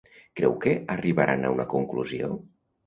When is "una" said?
1.59-1.71